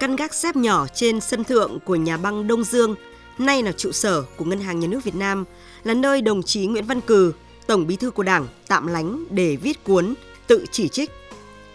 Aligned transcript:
căn 0.00 0.16
gác 0.16 0.34
xếp 0.34 0.56
nhỏ 0.56 0.86
trên 0.94 1.20
sân 1.20 1.44
thượng 1.44 1.78
của 1.84 1.96
nhà 1.96 2.16
băng 2.16 2.46
Đông 2.46 2.64
Dương, 2.64 2.94
nay 3.38 3.62
là 3.62 3.72
trụ 3.72 3.92
sở 3.92 4.22
của 4.36 4.44
Ngân 4.44 4.60
hàng 4.60 4.80
Nhà 4.80 4.88
nước 4.88 5.04
Việt 5.04 5.14
Nam, 5.14 5.44
là 5.84 5.94
nơi 5.94 6.22
đồng 6.22 6.42
chí 6.42 6.66
Nguyễn 6.66 6.84
Văn 6.84 7.00
Cừ, 7.00 7.32
Tổng 7.66 7.86
bí 7.86 7.96
thư 7.96 8.10
của 8.10 8.22
Đảng, 8.22 8.46
tạm 8.68 8.86
lánh 8.86 9.24
để 9.30 9.56
viết 9.56 9.84
cuốn 9.84 10.14
tự 10.46 10.64
chỉ 10.70 10.88
trích. 10.88 11.10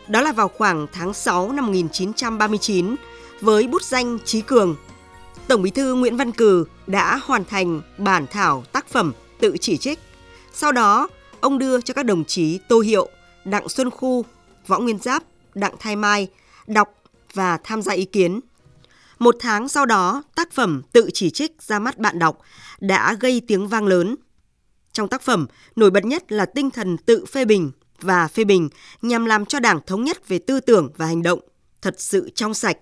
Đó 0.08 0.22
là 0.22 0.32
vào 0.32 0.48
khoảng 0.48 0.88
tháng 0.94 1.14
6 1.14 1.52
năm 1.52 1.66
1939, 1.66 2.96
với 3.42 3.68
bút 3.68 3.84
danh 3.84 4.18
Trí 4.26 4.42
Cường, 4.42 4.76
Tổng 5.48 5.62
bí 5.62 5.70
thư 5.70 5.94
Nguyễn 5.94 6.18
Văn 6.18 6.32
Cừ 6.32 6.66
đã 6.88 7.20
hoàn 7.24 7.46
thành 7.46 7.82
bản 7.98 8.26
thảo 8.32 8.64
tác 8.72 8.88
phẩm 8.88 9.14
tự 9.40 9.58
chỉ 9.62 9.78
trích. 9.78 10.00
Sau 10.54 10.72
đó, 10.72 11.08
ông 11.40 11.58
đưa 11.58 11.82
cho 11.82 11.94
các 11.94 12.06
đồng 12.06 12.26
chí 12.26 12.60
Tô 12.68 12.80
Hiệu, 12.80 13.10
Đặng 13.46 13.70
Xuân 13.70 13.90
Khu, 13.90 14.26
Võ 14.68 14.80
Nguyên 14.80 14.98
Giáp, 14.98 15.24
Đặng 15.56 15.76
Thái 15.80 15.96
Mai 15.96 16.28
đọc 16.68 17.03
và 17.34 17.58
tham 17.64 17.82
gia 17.82 17.94
ý 17.94 18.06
kiến. 18.06 18.40
Một 19.20 19.36
tháng 19.40 19.68
sau 19.68 19.86
đó, 19.86 20.24
tác 20.36 20.52
phẩm 20.52 20.82
tự 20.92 21.10
chỉ 21.14 21.30
trích 21.30 21.62
ra 21.62 21.80
mắt 21.80 21.98
bạn 21.98 22.20
đọc 22.20 22.40
đã 22.80 23.18
gây 23.20 23.42
tiếng 23.48 23.68
vang 23.68 23.88
lớn. 23.88 24.16
Trong 24.92 25.08
tác 25.08 25.22
phẩm, 25.22 25.48
nổi 25.76 25.92
bật 25.92 26.06
nhất 26.06 26.32
là 26.32 26.46
tinh 26.46 26.72
thần 26.72 26.98
tự 26.98 27.26
phê 27.26 27.46
bình 27.46 27.72
và 28.02 28.28
phê 28.28 28.44
bình 28.44 28.70
nhằm 29.02 29.26
làm 29.26 29.46
cho 29.46 29.60
Đảng 29.60 29.80
thống 29.88 30.04
nhất 30.04 30.28
về 30.28 30.40
tư 30.40 30.60
tưởng 30.60 30.92
và 30.98 31.06
hành 31.06 31.24
động, 31.24 31.40
thật 31.82 31.96
sự 31.98 32.30
trong 32.36 32.54
sạch. 32.54 32.78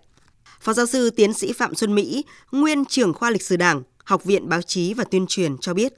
Phó 0.62 0.74
giáo 0.74 0.86
sư 0.86 1.10
tiến 1.10 1.34
sĩ 1.34 1.54
Phạm 1.54 1.76
Xuân 1.76 1.96
Mỹ, 1.96 2.26
nguyên 2.52 2.86
trưởng 2.86 3.14
khoa 3.14 3.30
lịch 3.30 3.42
sử 3.42 3.58
Đảng, 3.58 3.84
Học 4.04 4.24
viện 4.24 4.50
Báo 4.50 4.62
chí 4.62 4.94
và 4.94 5.04
Tuyên 5.04 5.26
truyền 5.28 5.58
cho 5.58 5.74
biết. 5.74 5.94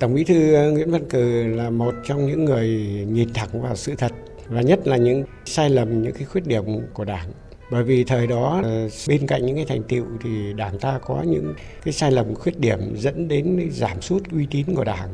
Tổng 0.00 0.14
bí 0.14 0.24
thư 0.24 0.34
Nguyễn 0.72 0.90
Văn 0.90 1.08
Cừ 1.08 1.44
là 1.56 1.70
một 1.70 1.94
trong 2.06 2.26
những 2.26 2.44
người 2.44 2.68
nhìn 3.10 3.32
thẳng 3.34 3.62
vào 3.62 3.76
sự 3.76 3.94
thật 3.98 4.12
và 4.48 4.60
nhất 4.60 4.80
là 4.84 4.96
những 4.96 5.24
sai 5.44 5.70
lầm, 5.70 6.02
những 6.02 6.12
cái 6.12 6.24
khuyết 6.24 6.46
điểm 6.46 6.64
của 6.94 7.04
Đảng. 7.04 7.32
Bởi 7.70 7.84
vì 7.84 8.04
thời 8.04 8.26
đó 8.26 8.60
ờ, 8.62 8.88
bên 9.08 9.26
cạnh 9.26 9.46
những 9.46 9.56
cái 9.56 9.64
thành 9.64 9.82
tựu 9.82 10.04
thì 10.22 10.52
Đảng 10.52 10.78
ta 10.78 10.98
có 11.04 11.22
những 11.26 11.54
cái 11.84 11.92
sai 11.92 12.12
lầm 12.12 12.34
khuyết 12.34 12.60
điểm 12.60 12.78
dẫn 12.96 13.28
đến 13.28 13.70
giảm 13.72 14.00
sút 14.00 14.30
uy 14.32 14.46
tín 14.50 14.74
của 14.74 14.84
Đảng. 14.84 15.08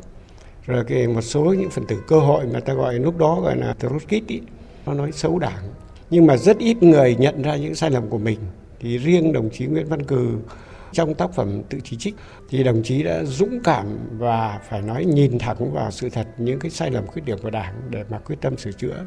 Rồi 0.67 0.85
cái 0.85 1.07
một 1.07 1.23
số 1.23 1.41
những 1.41 1.71
phần 1.71 1.87
tử 1.87 2.03
cơ 2.09 2.19
hội 2.19 2.47
mà 2.47 2.61
ta 2.61 2.75
gọi 2.75 2.95
lúc 2.95 3.19
đó 3.19 3.41
gọi 3.41 3.57
là 3.57 3.75
Trotsky 3.81 4.23
ý, 4.27 4.41
nó 4.87 4.95
nói 4.95 5.13
xấu 5.13 5.39
Đảng. 5.39 5.63
Nhưng 6.11 6.27
mà 6.27 6.37
rất 6.37 6.59
ít 6.59 6.83
người 6.83 7.17
nhận 7.17 7.43
ra 7.43 7.57
những 7.57 7.75
sai 7.75 7.91
lầm 7.91 8.09
của 8.09 8.19
mình. 8.19 8.39
Thì 8.81 8.99
riêng 8.99 9.33
đồng 9.33 9.51
chí 9.51 9.67
Nguyễn 9.67 9.87
Văn 9.87 10.03
Cừ 10.03 10.29
trong 10.93 11.15
tác 11.15 11.33
phẩm 11.35 11.63
tự 11.69 11.79
chỉ 11.85 11.97
trích 11.97 12.15
thì 12.49 12.65
đồng 12.65 12.83
chí 12.83 13.03
đã 13.03 13.25
dũng 13.25 13.61
cảm 13.65 13.87
và 14.19 14.61
phải 14.69 14.83
nói 14.83 15.05
nhìn 15.05 15.39
thẳng 15.39 15.73
vào 15.73 15.91
sự 15.91 16.11
thật 16.11 16.27
những 16.39 16.59
cái 16.59 16.71
sai 16.71 16.91
lầm 16.91 17.07
khuyết 17.07 17.25
điểm 17.25 17.39
của 17.43 17.51
Đảng 17.51 17.75
để 17.91 18.05
mà 18.11 18.19
quyết 18.19 18.37
tâm 18.41 18.57
sửa 18.57 18.73
chữa. 18.73 19.05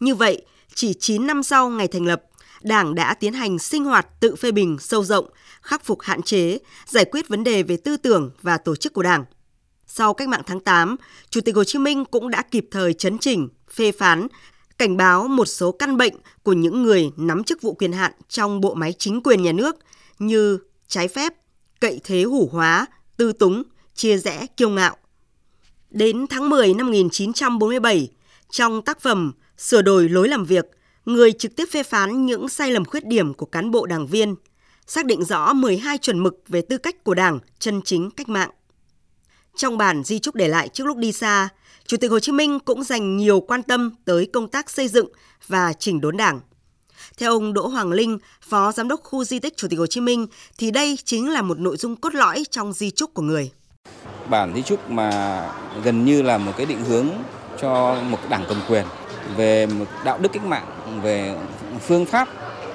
Như 0.00 0.14
vậy, 0.14 0.42
chỉ 0.74 0.94
9 0.94 1.26
năm 1.26 1.42
sau 1.42 1.70
ngày 1.70 1.88
thành 1.88 2.06
lập, 2.06 2.22
Đảng 2.62 2.94
đã 2.94 3.14
tiến 3.14 3.32
hành 3.32 3.58
sinh 3.58 3.84
hoạt 3.84 4.20
tự 4.20 4.36
phê 4.36 4.52
bình 4.52 4.76
sâu 4.80 5.04
rộng, 5.04 5.26
khắc 5.62 5.84
phục 5.84 6.02
hạn 6.02 6.22
chế, 6.22 6.58
giải 6.86 7.04
quyết 7.04 7.28
vấn 7.28 7.44
đề 7.44 7.62
về 7.62 7.76
tư 7.76 7.96
tưởng 7.96 8.30
và 8.42 8.58
tổ 8.58 8.76
chức 8.76 8.92
của 8.92 9.02
Đảng. 9.02 9.24
Sau 9.86 10.14
cách 10.14 10.28
mạng 10.28 10.42
tháng 10.46 10.60
8, 10.60 10.96
Chủ 11.30 11.40
tịch 11.40 11.56
Hồ 11.56 11.64
Chí 11.64 11.78
Minh 11.78 12.04
cũng 12.04 12.30
đã 12.30 12.42
kịp 12.42 12.68
thời 12.70 12.94
chấn 12.94 13.18
chỉnh, 13.18 13.48
phê 13.72 13.92
phán, 13.92 14.26
cảnh 14.78 14.96
báo 14.96 15.28
một 15.28 15.44
số 15.44 15.72
căn 15.72 15.96
bệnh 15.96 16.14
của 16.42 16.52
những 16.52 16.82
người 16.82 17.10
nắm 17.16 17.44
chức 17.44 17.62
vụ 17.62 17.74
quyền 17.74 17.92
hạn 17.92 18.12
trong 18.28 18.60
bộ 18.60 18.74
máy 18.74 18.92
chính 18.98 19.22
quyền 19.22 19.42
nhà 19.42 19.52
nước 19.52 19.76
như 20.18 20.58
trái 20.88 21.08
phép, 21.08 21.34
cậy 21.80 22.00
thế 22.04 22.22
hủ 22.22 22.48
hóa, 22.52 22.86
tư 23.16 23.32
túng, 23.32 23.62
chia 23.94 24.18
rẽ 24.18 24.46
kiêu 24.56 24.68
ngạo. 24.68 24.96
Đến 25.90 26.26
tháng 26.26 26.48
10 26.50 26.74
năm 26.74 26.86
1947, 26.86 28.08
trong 28.50 28.82
tác 28.82 29.00
phẩm 29.00 29.32
Sửa 29.58 29.82
đổi 29.82 30.08
lối 30.08 30.28
làm 30.28 30.44
việc, 30.44 30.66
người 31.04 31.32
trực 31.32 31.56
tiếp 31.56 31.64
phê 31.70 31.82
phán 31.82 32.26
những 32.26 32.48
sai 32.48 32.70
lầm 32.70 32.84
khuyết 32.84 33.06
điểm 33.06 33.34
của 33.34 33.46
cán 33.46 33.70
bộ 33.70 33.86
đảng 33.86 34.06
viên, 34.06 34.34
xác 34.86 35.06
định 35.06 35.24
rõ 35.24 35.52
12 35.52 35.98
chuẩn 35.98 36.18
mực 36.18 36.42
về 36.48 36.62
tư 36.62 36.78
cách 36.78 37.04
của 37.04 37.14
Đảng 37.14 37.38
chân 37.58 37.80
chính 37.84 38.10
cách 38.10 38.28
mạng. 38.28 38.50
Trong 39.56 39.78
bản 39.78 40.04
di 40.04 40.18
trúc 40.18 40.34
để 40.34 40.48
lại 40.48 40.68
trước 40.68 40.86
lúc 40.86 40.96
đi 40.96 41.12
xa, 41.12 41.48
Chủ 41.86 41.96
tịch 41.96 42.10
Hồ 42.10 42.20
Chí 42.20 42.32
Minh 42.32 42.60
cũng 42.60 42.84
dành 42.84 43.16
nhiều 43.16 43.40
quan 43.40 43.62
tâm 43.62 43.94
tới 44.04 44.26
công 44.32 44.48
tác 44.48 44.70
xây 44.70 44.88
dựng 44.88 45.08
và 45.46 45.72
chỉnh 45.72 46.00
đốn 46.00 46.16
Đảng. 46.16 46.40
Theo 47.18 47.32
ông 47.32 47.54
Đỗ 47.54 47.66
Hoàng 47.66 47.92
Linh, 47.92 48.18
Phó 48.40 48.72
Giám 48.72 48.88
đốc 48.88 49.00
khu 49.02 49.24
di 49.24 49.38
tích 49.38 49.56
Chủ 49.56 49.68
tịch 49.68 49.78
Hồ 49.78 49.86
Chí 49.86 50.00
Minh, 50.00 50.26
thì 50.58 50.70
đây 50.70 50.98
chính 51.04 51.30
là 51.30 51.42
một 51.42 51.58
nội 51.58 51.76
dung 51.76 51.96
cốt 51.96 52.14
lõi 52.14 52.44
trong 52.50 52.72
di 52.72 52.90
trúc 52.90 53.14
của 53.14 53.22
người. 53.22 53.50
Bản 54.30 54.52
di 54.54 54.62
trúc 54.62 54.90
mà 54.90 55.42
gần 55.84 56.04
như 56.04 56.22
là 56.22 56.38
một 56.38 56.52
cái 56.56 56.66
định 56.66 56.84
hướng 56.84 57.08
cho 57.60 58.02
một 58.10 58.18
đảng 58.28 58.44
cầm 58.48 58.60
quyền 58.68 58.86
về 59.36 59.66
một 59.66 59.84
đạo 60.04 60.18
đức 60.18 60.32
cách 60.32 60.44
mạng, 60.44 60.66
về 61.02 61.34
phương 61.86 62.06
pháp 62.06 62.28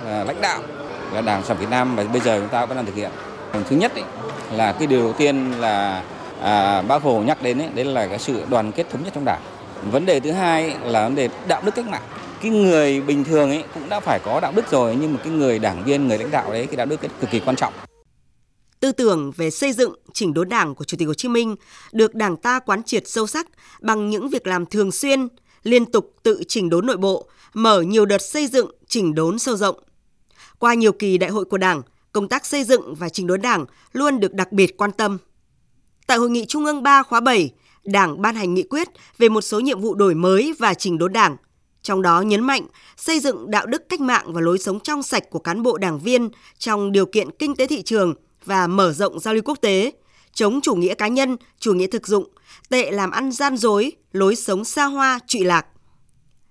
và 0.05 0.23
lãnh 0.23 0.41
đạo 0.41 0.61
là 1.13 1.21
Đảng 1.21 1.43
Cộng 1.47 1.57
Việt 1.57 1.69
Nam 1.69 1.95
và 1.95 2.03
bây 2.03 2.21
giờ 2.21 2.39
chúng 2.39 2.49
ta 2.49 2.65
vẫn 2.65 2.77
đang 2.77 2.85
thực 2.85 2.95
hiện. 2.95 3.11
Thứ 3.69 3.75
nhất 3.75 3.95
ấy, 3.95 4.03
là 4.51 4.71
cái 4.71 4.87
điều 4.87 4.99
đầu 4.99 5.13
tiên 5.13 5.51
là 5.51 6.03
à, 6.41 6.81
Bác 6.81 7.03
Hồ 7.03 7.23
nhắc 7.25 7.41
đến 7.41 7.59
ấy, 7.59 7.69
đấy 7.75 7.85
là 7.85 8.07
cái 8.07 8.19
sự 8.19 8.43
đoàn 8.49 8.71
kết 8.71 8.89
thống 8.89 9.03
nhất 9.03 9.13
trong 9.15 9.25
Đảng. 9.25 9.41
Vấn 9.91 10.05
đề 10.05 10.19
thứ 10.19 10.31
hai 10.31 10.75
là 10.83 11.03
vấn 11.03 11.15
đề 11.15 11.29
đạo 11.47 11.61
đức 11.65 11.75
cách 11.75 11.87
mạng. 11.87 12.01
Cái 12.41 12.51
người 12.51 13.01
bình 13.01 13.23
thường 13.23 13.49
ấy 13.49 13.63
cũng 13.73 13.89
đã 13.89 13.99
phải 13.99 14.19
có 14.25 14.39
đạo 14.39 14.51
đức 14.55 14.71
rồi 14.71 14.97
nhưng 15.01 15.13
mà 15.13 15.19
cái 15.23 15.33
người 15.33 15.59
đảng 15.59 15.83
viên, 15.83 16.07
người 16.07 16.17
lãnh 16.17 16.31
đạo 16.31 16.51
đấy 16.51 16.67
cái 16.67 16.75
đạo 16.75 16.85
đức 16.85 17.01
cực 17.01 17.31
kỳ 17.31 17.39
quan 17.39 17.55
trọng. 17.55 17.73
Tư 18.79 18.91
tưởng 18.91 19.31
về 19.37 19.49
xây 19.49 19.73
dựng, 19.73 19.93
chỉnh 20.13 20.33
đốn 20.33 20.49
Đảng 20.49 20.75
của 20.75 20.85
Chủ 20.85 20.97
tịch 20.97 21.07
Hồ 21.07 21.13
Chí 21.13 21.27
Minh 21.27 21.55
được 21.91 22.15
Đảng 22.15 22.37
ta 22.37 22.59
quán 22.59 22.83
triệt 22.83 23.03
sâu 23.05 23.27
sắc 23.27 23.47
bằng 23.81 24.09
những 24.09 24.29
việc 24.29 24.47
làm 24.47 24.65
thường 24.65 24.91
xuyên, 24.91 25.27
liên 25.63 25.85
tục 25.85 26.15
tự 26.23 26.43
chỉnh 26.47 26.69
đốn 26.69 26.85
nội 26.85 26.97
bộ, 26.97 27.27
mở 27.53 27.81
nhiều 27.81 28.05
đợt 28.05 28.21
xây 28.21 28.47
dựng, 28.47 28.71
chỉnh 28.87 29.15
đốn 29.15 29.39
sâu 29.39 29.55
rộng. 29.55 29.75
Qua 30.59 30.73
nhiều 30.73 30.91
kỳ 30.91 31.17
đại 31.17 31.29
hội 31.29 31.45
của 31.45 31.57
Đảng, 31.57 31.81
công 32.11 32.27
tác 32.27 32.45
xây 32.45 32.63
dựng 32.63 32.95
và 32.95 33.09
chỉnh 33.09 33.27
đốn 33.27 33.41
Đảng 33.41 33.65
luôn 33.91 34.19
được 34.19 34.33
đặc 34.33 34.51
biệt 34.51 34.77
quan 34.77 34.91
tâm. 34.91 35.17
Tại 36.07 36.17
Hội 36.17 36.29
nghị 36.29 36.45
Trung 36.45 36.65
ương 36.65 36.83
3 36.83 37.03
khóa 37.03 37.19
7, 37.19 37.51
Đảng 37.83 38.21
ban 38.21 38.35
hành 38.35 38.53
nghị 38.53 38.63
quyết 38.63 38.87
về 39.17 39.29
một 39.29 39.41
số 39.41 39.59
nhiệm 39.59 39.81
vụ 39.81 39.95
đổi 39.95 40.15
mới 40.15 40.53
và 40.59 40.73
chỉnh 40.73 40.97
đốn 40.97 41.13
Đảng, 41.13 41.37
trong 41.83 42.01
đó 42.01 42.21
nhấn 42.21 42.41
mạnh 42.41 42.67
xây 42.97 43.19
dựng 43.19 43.51
đạo 43.51 43.65
đức 43.65 43.89
cách 43.89 44.01
mạng 44.01 44.33
và 44.33 44.41
lối 44.41 44.57
sống 44.57 44.79
trong 44.79 45.03
sạch 45.03 45.29
của 45.29 45.39
cán 45.39 45.63
bộ 45.63 45.77
đảng 45.77 45.99
viên 45.99 46.29
trong 46.57 46.91
điều 46.91 47.05
kiện 47.05 47.31
kinh 47.31 47.55
tế 47.55 47.67
thị 47.67 47.81
trường 47.81 48.13
và 48.45 48.67
mở 48.67 48.93
rộng 48.93 49.19
giao 49.19 49.33
lưu 49.33 49.43
quốc 49.45 49.57
tế, 49.61 49.91
chống 50.33 50.61
chủ 50.61 50.75
nghĩa 50.75 50.93
cá 50.93 51.07
nhân, 51.07 51.37
chủ 51.59 51.73
nghĩa 51.73 51.87
thực 51.87 52.07
dụng, 52.07 52.29
tệ 52.69 52.91
làm 52.91 53.11
ăn 53.11 53.31
gian 53.31 53.57
dối, 53.57 53.91
lối 54.11 54.35
sống 54.35 54.65
xa 54.65 54.85
hoa, 54.85 55.19
trụy 55.27 55.43
lạc. 55.43 55.65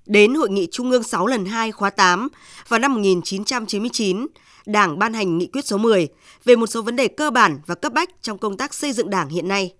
Đến 0.06 0.34
Hội 0.34 0.50
nghị 0.50 0.68
Trung 0.70 0.90
ương 0.90 1.02
6 1.02 1.26
lần 1.26 1.46
2 1.46 1.72
khóa 1.72 1.90
8 1.90 2.28
vào 2.68 2.80
năm 2.80 2.94
1999, 2.94 4.26
Đảng 4.66 4.98
ban 4.98 5.14
hành 5.14 5.38
nghị 5.38 5.46
quyết 5.46 5.66
số 5.66 5.78
10 5.78 6.08
về 6.44 6.56
một 6.56 6.66
số 6.66 6.82
vấn 6.82 6.96
đề 6.96 7.08
cơ 7.08 7.30
bản 7.30 7.60
và 7.66 7.74
cấp 7.74 7.92
bách 7.92 8.10
trong 8.22 8.38
công 8.38 8.56
tác 8.56 8.74
xây 8.74 8.92
dựng 8.92 9.10
Đảng 9.10 9.28
hiện 9.28 9.48
nay. 9.48 9.74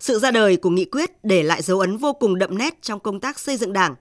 Sự 0.00 0.18
ra 0.18 0.30
đời 0.30 0.56
của 0.56 0.70
nghị 0.70 0.84
quyết 0.84 1.10
để 1.24 1.42
lại 1.42 1.62
dấu 1.62 1.80
ấn 1.80 1.96
vô 1.96 2.12
cùng 2.12 2.38
đậm 2.38 2.58
nét 2.58 2.82
trong 2.82 3.00
công 3.00 3.20
tác 3.20 3.38
xây 3.38 3.56
dựng 3.56 3.72
Đảng. 3.72 3.94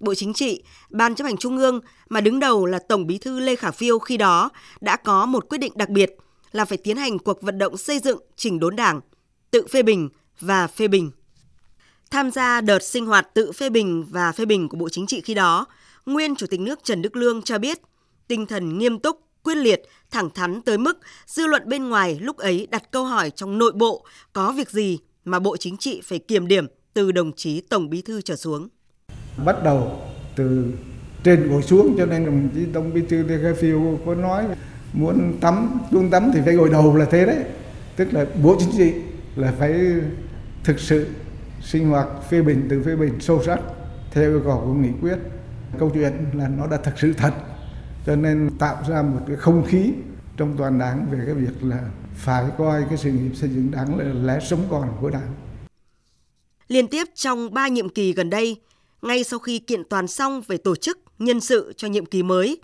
Bộ 0.00 0.14
Chính 0.14 0.32
trị, 0.32 0.62
Ban 0.90 1.14
chấp 1.14 1.24
hành 1.24 1.36
Trung 1.36 1.56
ương 1.56 1.80
mà 2.08 2.20
đứng 2.20 2.40
đầu 2.40 2.66
là 2.66 2.78
Tổng 2.88 3.06
Bí 3.06 3.18
thư 3.18 3.40
Lê 3.40 3.56
Khả 3.56 3.70
Phiêu 3.70 3.98
khi 3.98 4.16
đó 4.16 4.50
đã 4.80 4.96
có 4.96 5.26
một 5.26 5.48
quyết 5.48 5.58
định 5.58 5.72
đặc 5.76 5.88
biệt 5.88 6.16
là 6.52 6.64
phải 6.64 6.78
tiến 6.78 6.96
hành 6.96 7.18
cuộc 7.18 7.42
vận 7.42 7.58
động 7.58 7.76
xây 7.76 7.98
dựng 7.98 8.18
chỉnh 8.36 8.60
đốn 8.60 8.76
Đảng, 8.76 9.00
tự 9.50 9.66
phê 9.66 9.82
bình 9.82 10.08
và 10.40 10.66
phê 10.66 10.88
bình. 10.88 11.10
Tham 12.10 12.30
gia 12.30 12.60
đợt 12.60 12.82
sinh 12.82 13.06
hoạt 13.06 13.34
tự 13.34 13.52
phê 13.52 13.70
bình 13.70 14.04
và 14.10 14.32
phê 14.32 14.44
bình 14.44 14.68
của 14.68 14.76
Bộ 14.76 14.88
Chính 14.88 15.06
trị 15.06 15.20
khi 15.20 15.34
đó, 15.34 15.66
nguyên 16.06 16.36
Chủ 16.36 16.46
tịch 16.46 16.60
nước 16.60 16.78
Trần 16.84 17.02
Đức 17.02 17.16
Lương 17.16 17.42
cho 17.42 17.58
biết, 17.58 17.78
tinh 18.28 18.46
thần 18.46 18.78
nghiêm 18.78 18.98
túc, 18.98 19.20
quyết 19.42 19.54
liệt, 19.54 19.82
thẳng 20.10 20.30
thắn 20.30 20.62
tới 20.62 20.78
mức 20.78 20.98
dư 21.26 21.46
luận 21.46 21.62
bên 21.66 21.88
ngoài 21.88 22.18
lúc 22.20 22.36
ấy 22.36 22.68
đặt 22.70 22.90
câu 22.90 23.04
hỏi 23.04 23.30
trong 23.30 23.58
nội 23.58 23.72
bộ 23.72 24.04
có 24.32 24.52
việc 24.52 24.70
gì 24.70 24.98
mà 25.24 25.38
Bộ 25.38 25.56
Chính 25.56 25.76
trị 25.76 26.00
phải 26.04 26.18
kiểm 26.18 26.48
điểm 26.48 26.66
từ 26.94 27.12
đồng 27.12 27.32
chí 27.32 27.60
Tổng 27.60 27.90
Bí 27.90 28.02
thư 28.02 28.20
trở 28.20 28.36
xuống. 28.36 28.68
Bắt 29.44 29.56
đầu 29.64 30.02
từ 30.36 30.64
trên 31.24 31.48
ngồi 31.48 31.62
xuống 31.62 31.94
cho 31.98 32.06
nên 32.06 32.24
đồng 32.26 32.48
chí 32.54 32.60
Tổng 32.72 32.94
Bí 32.94 33.02
thư 33.08 33.22
Lê 33.22 33.38
Khả 33.42 33.60
Phiêu 33.60 34.00
có 34.06 34.14
nói 34.14 34.44
muốn 34.92 35.34
tắm, 35.40 35.78
luôn 35.90 36.10
tắm 36.10 36.30
thì 36.34 36.40
phải 36.44 36.54
ngồi 36.54 36.68
đầu 36.68 36.96
là 36.96 37.06
thế 37.10 37.26
đấy. 37.26 37.44
Tức 37.96 38.08
là 38.12 38.26
Bộ 38.42 38.56
Chính 38.58 38.70
trị 38.78 38.92
là 39.36 39.54
phải 39.58 39.74
thực 40.64 40.80
sự 40.80 41.06
sinh 41.62 41.88
hoạt 41.88 42.08
phê 42.30 42.42
bình 42.42 42.66
từ 42.70 42.82
phê 42.82 42.96
bình 42.96 43.20
sâu 43.20 43.42
sắc 43.46 43.60
theo 44.10 44.30
yêu 44.30 44.42
cầu 44.44 44.62
của 44.66 44.74
nghị 44.74 44.90
quyết 45.00 45.16
câu 45.78 45.90
chuyện 45.94 46.12
là 46.32 46.48
nó 46.48 46.66
đã 46.66 46.76
thật 46.76 46.94
sự 46.96 47.12
thật 47.12 47.32
cho 48.06 48.16
nên 48.16 48.50
tạo 48.58 48.84
ra 48.88 49.02
một 49.02 49.20
cái 49.26 49.36
không 49.36 49.64
khí 49.66 49.92
trong 50.36 50.54
toàn 50.58 50.78
đảng 50.78 51.06
về 51.10 51.18
cái 51.26 51.34
việc 51.34 51.62
là 51.62 51.90
phải 52.14 52.44
coi 52.58 52.84
cái 52.88 52.98
sự 52.98 53.10
nghiệp 53.10 53.34
xây 53.34 53.50
dựng 53.50 53.70
đảng 53.70 53.98
là 53.98 54.34
lẽ 54.34 54.40
sống 54.40 54.66
còn 54.70 54.88
của 55.00 55.10
đảng. 55.10 55.34
Liên 56.68 56.88
tiếp 56.88 57.04
trong 57.14 57.54
3 57.54 57.68
nhiệm 57.68 57.88
kỳ 57.88 58.12
gần 58.12 58.30
đây, 58.30 58.60
ngay 59.02 59.24
sau 59.24 59.38
khi 59.38 59.58
kiện 59.58 59.84
toàn 59.84 60.08
xong 60.08 60.42
về 60.46 60.56
tổ 60.56 60.76
chức, 60.76 60.98
nhân 61.18 61.40
sự 61.40 61.72
cho 61.76 61.88
nhiệm 61.88 62.06
kỳ 62.06 62.22
mới, 62.22 62.60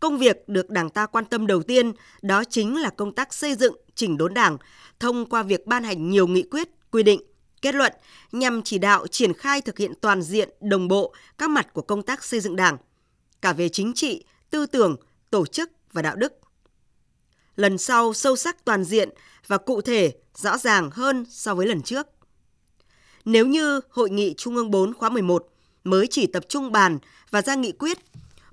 công 0.00 0.18
việc 0.18 0.48
được 0.48 0.70
Đảng 0.70 0.90
ta 0.90 1.06
quan 1.06 1.24
tâm 1.24 1.46
đầu 1.46 1.62
tiên 1.62 1.92
đó 2.22 2.44
chính 2.44 2.76
là 2.76 2.90
công 2.90 3.14
tác 3.14 3.34
xây 3.34 3.54
dựng, 3.54 3.76
chỉnh 3.94 4.16
đốn 4.16 4.34
Đảng 4.34 4.56
thông 5.00 5.26
qua 5.26 5.42
việc 5.42 5.66
ban 5.66 5.84
hành 5.84 6.10
nhiều 6.10 6.26
nghị 6.26 6.42
quyết, 6.42 6.68
quy 6.90 7.02
định 7.02 7.20
kết 7.62 7.74
luận 7.74 7.92
nhằm 8.32 8.62
chỉ 8.62 8.78
đạo 8.78 9.06
triển 9.06 9.34
khai 9.34 9.60
thực 9.60 9.78
hiện 9.78 9.92
toàn 10.00 10.22
diện, 10.22 10.50
đồng 10.60 10.88
bộ 10.88 11.14
các 11.38 11.50
mặt 11.50 11.72
của 11.72 11.82
công 11.82 12.02
tác 12.02 12.24
xây 12.24 12.40
dựng 12.40 12.56
Đảng, 12.56 12.76
cả 13.40 13.52
về 13.52 13.68
chính 13.68 13.92
trị, 13.94 14.24
tư 14.50 14.66
tưởng, 14.66 14.96
tổ 15.30 15.46
chức 15.46 15.70
và 15.92 16.02
đạo 16.02 16.16
đức. 16.16 16.32
Lần 17.56 17.78
sau 17.78 18.12
sâu 18.12 18.36
sắc 18.36 18.64
toàn 18.64 18.84
diện 18.84 19.08
và 19.46 19.58
cụ 19.58 19.80
thể 19.80 20.12
rõ 20.34 20.58
ràng 20.58 20.90
hơn 20.90 21.26
so 21.30 21.54
với 21.54 21.66
lần 21.66 21.82
trước. 21.82 22.06
Nếu 23.24 23.46
như 23.46 23.80
Hội 23.90 24.10
nghị 24.10 24.34
Trung 24.36 24.56
ương 24.56 24.70
4 24.70 24.94
khóa 24.94 25.08
11 25.08 25.48
mới 25.84 26.06
chỉ 26.10 26.26
tập 26.26 26.44
trung 26.48 26.72
bàn 26.72 26.98
và 27.30 27.42
ra 27.42 27.54
nghị 27.54 27.72
quyết 27.72 27.98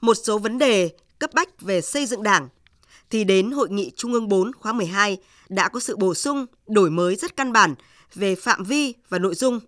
một 0.01 0.13
số 0.13 0.37
vấn 0.37 0.57
đề 0.57 0.89
cấp 1.19 1.29
bách 1.33 1.61
về 1.61 1.81
xây 1.81 2.05
dựng 2.05 2.23
Đảng, 2.23 2.49
thì 3.09 3.23
đến 3.23 3.51
Hội 3.51 3.69
nghị 3.69 3.91
Trung 3.95 4.13
ương 4.13 4.29
4 4.29 4.51
khóa 4.53 4.73
12 4.73 5.17
đã 5.49 5.69
có 5.69 5.79
sự 5.79 5.97
bổ 5.97 6.13
sung, 6.13 6.45
đổi 6.67 6.89
mới 6.89 7.15
rất 7.15 7.35
căn 7.35 7.53
bản 7.53 7.75
về 8.15 8.35
phạm 8.35 8.63
vi 8.63 8.93
và 9.09 9.19
nội 9.19 9.35
dung, 9.35 9.59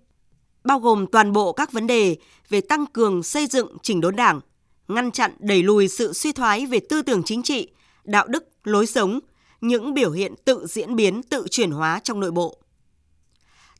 bao 0.64 0.80
gồm 0.80 1.08
toàn 1.08 1.34
bộ 1.34 1.54
các 1.54 1.72
vấn 1.72 1.88
đề 1.88 2.18
về 2.50 2.62
tăng 2.62 2.86
cường 2.86 3.24
xây 3.24 3.48
dựng 3.48 3.78
chỉnh 3.84 4.02
đốn 4.02 4.16
Đảng, 4.16 4.42
ngăn 4.88 5.12
chặn 5.12 5.32
đẩy 5.40 5.64
lùi 5.64 5.88
sự 5.88 6.14
suy 6.14 6.32
thoái 6.32 6.66
về 6.66 6.80
tư 6.80 7.02
tưởng 7.02 7.24
chính 7.24 7.44
trị, 7.44 7.70
đạo 8.04 8.28
đức, 8.28 8.44
lối 8.64 8.86
sống, 8.86 9.20
những 9.62 9.94
biểu 9.94 10.12
hiện 10.12 10.34
tự 10.46 10.66
diễn 10.68 10.96
biến, 10.96 11.24
tự 11.24 11.46
chuyển 11.52 11.72
hóa 11.72 12.00
trong 12.04 12.20
nội 12.20 12.32
bộ. 12.32 12.58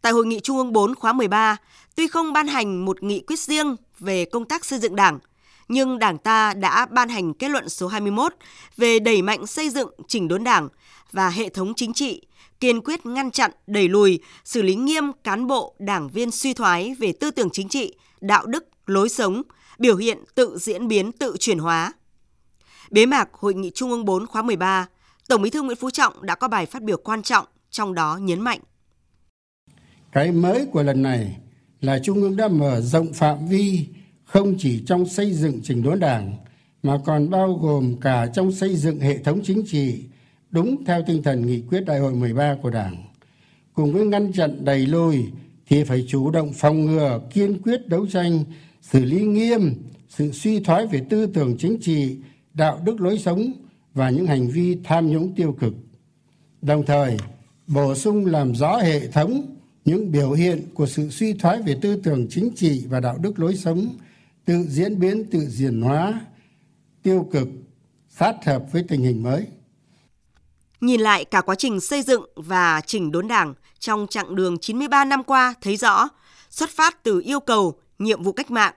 Tại 0.02 0.12
Hội 0.12 0.26
nghị 0.26 0.40
Trung 0.40 0.58
ương 0.58 0.74
4 0.74 0.96
khóa 0.96 1.14
13, 1.14 1.58
tuy 1.96 2.08
không 2.08 2.34
ban 2.34 2.48
hành 2.48 2.86
một 2.86 3.04
nghị 3.04 3.20
quyết 3.20 3.40
riêng 3.40 3.76
về 4.00 4.26
công 4.26 4.46
tác 4.46 4.66
xây 4.66 4.80
dựng 4.80 4.96
Đảng, 4.96 5.20
nhưng 5.68 6.00
Đảng 6.00 6.18
ta 6.18 6.54
đã 6.54 6.86
ban 6.86 7.10
hành 7.10 7.34
kết 7.34 7.50
luận 7.50 7.70
số 7.70 7.88
21 7.88 8.34
về 8.78 9.00
đẩy 9.00 9.22
mạnh 9.22 9.48
xây 9.48 9.70
dựng 9.70 9.90
chỉnh 10.08 10.28
đốn 10.28 10.44
Đảng 10.44 10.70
và 11.12 11.30
hệ 11.30 11.50
thống 11.50 11.74
chính 11.76 11.94
trị, 11.94 12.22
kiên 12.60 12.82
quyết 12.82 13.06
ngăn 13.06 13.32
chặn, 13.32 13.52
đẩy 13.68 13.88
lùi, 13.88 14.20
xử 14.46 14.62
lý 14.62 14.76
nghiêm 14.76 15.04
cán 15.24 15.48
bộ, 15.48 15.76
đảng 15.80 16.10
viên 16.10 16.32
suy 16.32 16.54
thoái 16.54 16.96
về 17.00 17.12
tư 17.20 17.32
tưởng 17.32 17.50
chính 17.54 17.70
trị, 17.70 17.94
đạo 18.22 18.46
đức, 18.46 18.66
lối 18.86 19.10
sống, 19.10 19.42
biểu 19.80 19.96
hiện 19.96 20.24
tự 20.36 20.58
diễn 20.58 20.88
biến, 20.88 21.12
tự 21.12 21.36
chuyển 21.40 21.60
hóa. 21.60 21.94
Bế 22.92 23.06
mạc 23.06 23.34
Hội 23.34 23.54
nghị 23.54 23.72
Trung 23.76 23.92
ương 23.92 24.06
4 24.06 24.28
khóa 24.28 24.42
13, 24.42 24.88
Tổng 25.28 25.42
Bí 25.42 25.50
thư 25.50 25.62
Nguyễn 25.62 25.78
Phú 25.78 25.90
Trọng 25.90 26.26
đã 26.26 26.36
có 26.36 26.48
bài 26.48 26.66
phát 26.66 26.82
biểu 26.82 26.98
quan 26.98 27.24
trọng, 27.24 27.46
trong 27.70 27.94
đó 27.94 28.18
nhấn 28.22 28.42
mạnh. 28.42 28.60
Cái 30.12 30.32
mới 30.32 30.66
của 30.72 30.84
lần 30.84 31.02
này 31.02 31.38
là 31.82 32.00
Trung 32.04 32.22
ương 32.22 32.38
đã 32.38 32.48
mở 32.48 32.82
rộng 32.82 33.14
phạm 33.14 33.48
vi 33.48 33.88
không 34.26 34.56
chỉ 34.58 34.84
trong 34.86 35.06
xây 35.06 35.34
dựng 35.34 35.60
trình 35.64 35.84
đốn 35.84 36.00
đảng 36.00 36.36
mà 36.84 36.98
còn 37.06 37.30
bao 37.30 37.54
gồm 37.54 37.96
cả 38.02 38.28
trong 38.34 38.52
xây 38.52 38.76
dựng 38.76 39.00
hệ 39.00 39.18
thống 39.18 39.40
chính 39.44 39.64
trị 39.68 40.04
đúng 40.52 40.86
theo 40.86 41.04
tinh 41.08 41.24
thần 41.24 41.46
nghị 41.46 41.62
quyết 41.62 41.86
đại 41.86 42.00
hội 42.00 42.14
13 42.14 42.58
của 42.62 42.70
đảng. 42.70 43.04
Cùng 43.74 43.94
với 43.94 44.06
ngăn 44.06 44.34
chặn 44.34 44.66
đẩy 44.66 44.86
lùi 44.86 45.26
thì 45.68 45.84
phải 45.84 46.06
chủ 46.08 46.32
động 46.32 46.54
phòng 46.54 46.86
ngừa, 46.86 47.22
kiên 47.34 47.62
quyết 47.62 47.88
đấu 47.88 48.08
tranh, 48.08 48.44
xử 48.82 49.06
lý 49.06 49.22
nghiêm 49.22 49.74
sự 50.10 50.32
suy 50.32 50.60
thoái 50.60 50.88
về 50.88 51.02
tư 51.10 51.28
tưởng 51.28 51.58
chính 51.58 51.78
trị, 51.82 52.18
đạo 52.54 52.82
đức 52.86 53.02
lối 53.02 53.18
sống 53.18 53.52
và 53.94 54.10
những 54.10 54.26
hành 54.26 54.48
vi 54.48 54.78
tham 54.84 55.08
nhũng 55.08 55.36
tiêu 55.36 55.56
cực. 55.60 55.74
Đồng 56.62 56.86
thời, 56.86 57.18
bổ 57.68 57.96
sung 57.96 58.26
làm 58.26 58.56
rõ 58.56 58.78
hệ 58.78 59.08
thống 59.08 59.56
những 59.86 60.12
biểu 60.12 60.32
hiện 60.32 60.62
của 60.74 60.86
sự 60.86 61.10
suy 61.10 61.34
thoái 61.34 61.62
về 61.62 61.78
tư 61.82 62.02
tưởng 62.04 62.28
chính 62.30 62.50
trị 62.56 62.86
và 62.90 63.00
đạo 63.00 63.18
đức 63.18 63.40
lối 63.40 63.56
sống 63.56 63.88
tự 64.46 64.66
diễn 64.68 65.00
biến 65.00 65.30
tự 65.32 65.40
diễn 65.40 65.82
hóa 65.82 66.22
tiêu 67.04 67.30
cực 67.32 67.48
sát 68.10 68.36
hợp 68.46 68.64
với 68.72 68.84
tình 68.88 69.02
hình 69.02 69.24
mới 69.24 69.48
Nhìn 70.82 71.02
lại 71.02 71.26
cả 71.26 71.42
quá 71.42 71.56
trình 71.56 71.80
xây 71.80 72.02
dựng 72.02 72.26
và 72.36 72.82
chỉnh 72.86 73.12
đốn 73.12 73.28
Đảng 73.28 73.54
trong 73.80 74.08
chặng 74.10 74.36
đường 74.36 74.58
93 74.58 75.06
năm 75.06 75.24
qua 75.24 75.54
thấy 75.62 75.78
rõ, 75.78 76.10
xuất 76.50 76.70
phát 76.70 77.04
từ 77.04 77.22
yêu 77.26 77.40
cầu, 77.40 77.80
nhiệm 78.00 78.24
vụ 78.24 78.32
cách 78.32 78.52
mạng, 78.52 78.74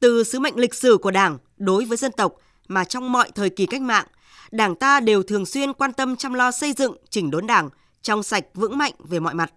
từ 0.00 0.24
sứ 0.24 0.40
mệnh 0.40 0.56
lịch 0.56 0.74
sử 0.74 0.98
của 1.02 1.10
Đảng 1.10 1.38
đối 1.56 1.84
với 1.84 1.96
dân 1.96 2.12
tộc 2.12 2.34
mà 2.68 2.84
trong 2.84 3.12
mọi 3.12 3.30
thời 3.34 3.50
kỳ 3.50 3.66
cách 3.66 3.82
mạng, 3.82 4.06
Đảng 4.50 4.74
ta 4.74 5.00
đều 5.00 5.22
thường 5.22 5.46
xuyên 5.46 5.72
quan 5.72 5.92
tâm 5.92 6.16
chăm 6.16 6.34
lo 6.34 6.50
xây 6.50 6.72
dựng, 6.72 6.96
chỉnh 7.10 7.30
đốn 7.30 7.46
Đảng 7.46 7.68
trong 8.02 8.22
sạch 8.22 8.44
vững 8.54 8.78
mạnh 8.78 8.92
về 8.98 9.20
mọi 9.20 9.34
mặt. 9.34 9.52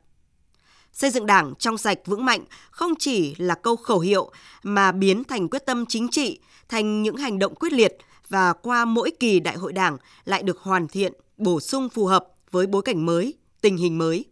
Xây 0.96 1.10
dựng 1.10 1.26
Đảng 1.26 1.54
trong 1.60 1.78
sạch 1.78 1.98
vững 2.06 2.26
mạnh 2.26 2.46
không 2.72 2.94
chỉ 3.00 3.36
là 3.38 3.56
câu 3.56 3.76
khẩu 3.76 4.00
hiệu 4.00 4.32
mà 4.64 4.92
biến 4.92 5.24
thành 5.24 5.50
quyết 5.50 5.66
tâm 5.66 5.86
chính 5.86 6.08
trị, 6.12 6.40
thành 6.70 7.04
những 7.04 7.16
hành 7.16 7.40
động 7.40 7.56
quyết 7.56 7.74
liệt 7.74 7.98
và 8.30 8.54
qua 8.54 8.86
mỗi 8.86 9.12
kỳ 9.20 9.40
đại 9.40 9.56
hội 9.56 9.74
Đảng 9.74 9.98
lại 10.26 10.44
được 10.44 10.60
hoàn 10.60 10.88
thiện, 10.88 11.14
bổ 11.38 11.60
sung 11.60 11.90
phù 11.90 12.06
hợp 12.06 12.28
với 12.52 12.68
bối 12.68 12.82
cảnh 12.82 13.06
mới, 13.06 13.34
tình 13.62 13.78
hình 13.78 13.98
mới. 13.98 14.26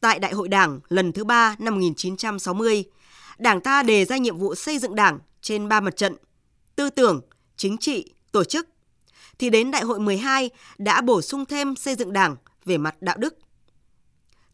Tại 0.00 0.18
Đại 0.18 0.32
hội 0.32 0.48
Đảng 0.48 0.80
lần 0.88 1.12
thứ 1.12 1.24
ba 1.24 1.56
năm 1.58 1.74
1960, 1.74 2.84
Đảng 3.38 3.60
ta 3.60 3.82
đề 3.82 4.04
ra 4.04 4.16
nhiệm 4.16 4.38
vụ 4.38 4.54
xây 4.54 4.78
dựng 4.78 4.94
Đảng 4.94 5.18
trên 5.42 5.68
ba 5.68 5.80
mặt 5.80 5.96
trận: 5.96 6.16
tư 6.76 6.90
tưởng, 6.90 7.20
chính 7.56 7.78
trị, 7.78 8.14
tổ 8.32 8.44
chức. 8.44 8.68
Thì 9.38 9.50
đến 9.50 9.70
Đại 9.70 9.82
hội 9.82 10.00
12 10.00 10.50
đã 10.78 11.00
bổ 11.00 11.22
sung 11.22 11.44
thêm 11.46 11.76
xây 11.76 11.94
dựng 11.94 12.12
Đảng 12.12 12.36
về 12.64 12.78
mặt 12.78 12.96
đạo 13.00 13.16
đức, 13.18 13.38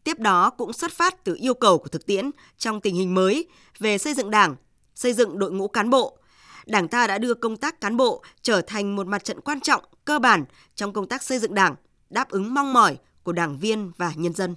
Tiếp 0.03 0.19
đó 0.19 0.49
cũng 0.49 0.73
xuất 0.73 0.91
phát 0.91 1.23
từ 1.23 1.35
yêu 1.39 1.53
cầu 1.53 1.77
của 1.77 1.87
thực 1.87 2.05
tiễn 2.05 2.31
trong 2.57 2.81
tình 2.81 2.95
hình 2.95 3.13
mới 3.13 3.47
về 3.79 3.97
xây 3.97 4.13
dựng 4.13 4.31
Đảng, 4.31 4.55
xây 4.95 5.13
dựng 5.13 5.39
đội 5.39 5.51
ngũ 5.51 5.67
cán 5.67 5.89
bộ. 5.89 6.17
Đảng 6.65 6.87
ta 6.87 7.07
đã 7.07 7.17
đưa 7.17 7.33
công 7.33 7.57
tác 7.57 7.81
cán 7.81 7.97
bộ 7.97 8.23
trở 8.41 8.61
thành 8.61 8.95
một 8.95 9.07
mặt 9.07 9.23
trận 9.23 9.41
quan 9.41 9.61
trọng, 9.61 9.83
cơ 10.05 10.19
bản 10.19 10.45
trong 10.75 10.93
công 10.93 11.07
tác 11.07 11.23
xây 11.23 11.39
dựng 11.39 11.53
Đảng, 11.53 11.75
đáp 12.09 12.29
ứng 12.29 12.53
mong 12.53 12.73
mỏi 12.73 12.97
của 13.23 13.31
đảng 13.31 13.57
viên 13.57 13.91
và 13.97 14.13
nhân 14.15 14.33
dân. 14.33 14.55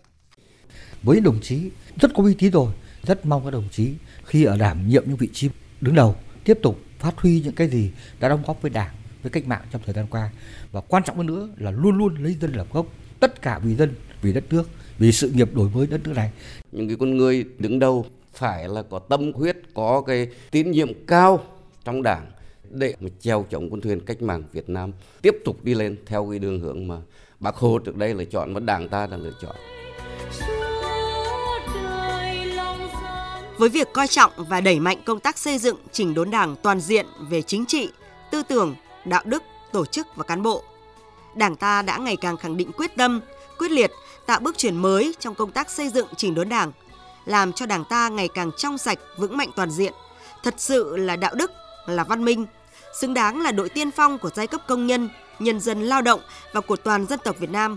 Với 1.02 1.20
đồng 1.20 1.40
chí 1.42 1.70
rất 2.00 2.14
có 2.14 2.22
uy 2.22 2.34
tín 2.34 2.52
rồi, 2.52 2.72
rất 3.02 3.26
mong 3.26 3.44
các 3.44 3.50
đồng 3.50 3.68
chí 3.72 3.92
khi 4.24 4.44
ở 4.44 4.56
đảm 4.56 4.88
nhiệm 4.88 5.04
những 5.06 5.16
vị 5.16 5.28
trí 5.32 5.50
đứng 5.80 5.94
đầu 5.94 6.16
tiếp 6.44 6.58
tục 6.62 6.78
phát 6.98 7.14
huy 7.16 7.40
những 7.40 7.54
cái 7.54 7.68
gì 7.68 7.90
đã 8.20 8.28
đóng 8.28 8.42
góp 8.46 8.62
với 8.62 8.70
Đảng, 8.70 8.94
với 9.22 9.30
cách 9.30 9.46
mạng 9.46 9.62
trong 9.72 9.82
thời 9.84 9.94
gian 9.94 10.06
qua 10.10 10.30
và 10.72 10.80
quan 10.80 11.02
trọng 11.02 11.16
hơn 11.16 11.26
nữa 11.26 11.48
là 11.56 11.70
luôn 11.70 11.98
luôn 11.98 12.14
lấy 12.24 12.36
dân 12.40 12.52
làm 12.52 12.66
gốc, 12.72 12.86
tất 13.20 13.42
cả 13.42 13.58
vì 13.58 13.74
dân, 13.74 13.94
vì 14.26 14.32
đất 14.32 14.44
nước 14.50 14.68
vì 14.98 15.12
sự 15.12 15.30
nghiệp 15.30 15.54
đổi 15.54 15.70
mới 15.74 15.86
đất 15.86 16.00
nước 16.04 16.12
này. 16.16 16.30
Những 16.72 16.88
cái 16.88 16.96
con 17.00 17.16
người 17.16 17.44
đứng 17.58 17.78
đầu 17.78 18.06
phải 18.32 18.68
là 18.68 18.82
có 18.82 18.98
tâm 18.98 19.32
huyết, 19.32 19.56
có 19.74 20.02
cái 20.06 20.28
tín 20.50 20.70
nhiệm 20.70 21.06
cao 21.06 21.44
trong 21.84 22.02
đảng 22.02 22.26
để 22.70 22.94
mà 23.00 23.08
treo 23.20 23.46
chống 23.50 23.70
con 23.70 23.80
thuyền 23.80 24.00
cách 24.00 24.22
mạng 24.22 24.42
Việt 24.52 24.68
Nam 24.68 24.92
tiếp 25.22 25.36
tục 25.44 25.64
đi 25.64 25.74
lên 25.74 25.96
theo 26.06 26.26
cái 26.30 26.38
đường 26.38 26.60
hướng 26.60 26.88
mà 26.88 26.96
Bác 27.40 27.56
Hồ 27.56 27.78
trước 27.78 27.96
đây 27.96 28.14
là 28.14 28.24
chọn 28.24 28.54
và 28.54 28.60
Đảng 28.60 28.88
ta 28.88 29.06
đã 29.06 29.16
lựa 29.16 29.32
chọn. 29.42 29.56
Với 33.58 33.68
việc 33.68 33.88
coi 33.92 34.08
trọng 34.08 34.32
và 34.36 34.60
đẩy 34.60 34.80
mạnh 34.80 34.98
công 35.06 35.20
tác 35.20 35.38
xây 35.38 35.58
dựng 35.58 35.76
chỉnh 35.92 36.14
đốn 36.14 36.30
Đảng 36.30 36.56
toàn 36.62 36.80
diện 36.80 37.06
về 37.30 37.42
chính 37.42 37.66
trị, 37.66 37.88
tư 38.30 38.42
tưởng, 38.48 38.74
đạo 39.04 39.22
đức, 39.24 39.42
tổ 39.72 39.86
chức 39.86 40.06
và 40.16 40.24
cán 40.24 40.42
bộ, 40.42 40.64
Đảng 41.36 41.56
ta 41.56 41.82
đã 41.82 41.96
ngày 41.96 42.16
càng 42.16 42.36
khẳng 42.36 42.56
định 42.56 42.72
quyết 42.72 42.96
tâm, 42.96 43.20
quyết 43.58 43.70
liệt 43.70 43.90
tạo 44.26 44.40
bước 44.40 44.58
chuyển 44.58 44.76
mới 44.76 45.14
trong 45.18 45.34
công 45.34 45.50
tác 45.50 45.70
xây 45.70 45.88
dựng 45.88 46.06
chỉnh 46.16 46.34
đốn 46.34 46.48
Đảng, 46.48 46.72
làm 47.24 47.52
cho 47.52 47.66
Đảng 47.66 47.84
ta 47.84 48.08
ngày 48.08 48.28
càng 48.28 48.50
trong 48.56 48.78
sạch, 48.78 48.98
vững 49.18 49.36
mạnh 49.36 49.50
toàn 49.56 49.70
diện, 49.70 49.92
thật 50.42 50.54
sự 50.56 50.96
là 50.96 51.16
đạo 51.16 51.34
đức, 51.34 51.50
là 51.86 52.04
văn 52.04 52.24
minh, 52.24 52.46
xứng 53.00 53.14
đáng 53.14 53.40
là 53.40 53.52
đội 53.52 53.68
tiên 53.68 53.90
phong 53.90 54.18
của 54.18 54.30
giai 54.34 54.46
cấp 54.46 54.60
công 54.68 54.86
nhân, 54.86 55.08
nhân 55.38 55.60
dân 55.60 55.82
lao 55.82 56.02
động 56.02 56.20
và 56.52 56.60
của 56.60 56.76
toàn 56.76 57.06
dân 57.06 57.18
tộc 57.24 57.36
Việt 57.38 57.50
Nam. 57.50 57.76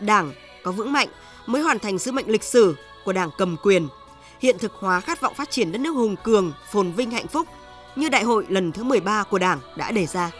Đảng 0.00 0.32
có 0.62 0.72
vững 0.72 0.92
mạnh 0.92 1.08
mới 1.46 1.62
hoàn 1.62 1.78
thành 1.78 1.98
sứ 1.98 2.12
mệnh 2.12 2.30
lịch 2.30 2.44
sử 2.44 2.76
của 3.04 3.12
Đảng 3.12 3.30
cầm 3.38 3.56
quyền, 3.62 3.88
hiện 4.40 4.58
thực 4.58 4.72
hóa 4.72 5.00
khát 5.00 5.20
vọng 5.20 5.34
phát 5.34 5.50
triển 5.50 5.72
đất 5.72 5.78
nước 5.78 5.90
hùng 5.90 6.16
cường, 6.24 6.52
phồn 6.72 6.92
vinh 6.92 7.10
hạnh 7.10 7.28
phúc 7.28 7.48
như 7.96 8.08
đại 8.08 8.22
hội 8.22 8.46
lần 8.48 8.72
thứ 8.72 8.84
13 8.84 9.22
của 9.22 9.38
Đảng 9.38 9.60
đã 9.76 9.90
đề 9.90 10.06
ra. 10.06 10.30